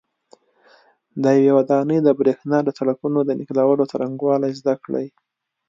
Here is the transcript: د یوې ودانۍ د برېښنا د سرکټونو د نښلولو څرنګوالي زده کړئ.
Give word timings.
د 1.23 1.25
یوې 1.37 1.51
ودانۍ 1.57 1.97
د 2.03 2.09
برېښنا 2.19 2.57
د 2.63 2.69
سرکټونو 2.77 3.19
د 3.23 3.29
نښلولو 3.39 3.89
څرنګوالي 3.91 4.51
زده 4.59 4.73
کړئ. 4.83 5.07